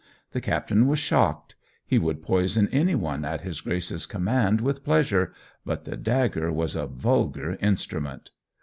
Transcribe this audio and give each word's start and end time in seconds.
The 0.31 0.41
captain 0.41 0.87
was 0.87 0.97
shocked. 0.97 1.53
He 1.85 1.99
would 1.99 2.23
poison 2.23 2.67
any 2.71 2.95
one 2.95 3.23
at 3.23 3.41
his 3.41 3.61
Grace's 3.61 4.07
command 4.07 4.59
with 4.59 4.83
pleasure, 4.83 5.31
but 5.63 5.83
the 5.85 5.95
dagger 5.95 6.51
was 6.51 6.75
a 6.75 6.87
vulgar 6.87 7.53
instrument. 7.61 8.31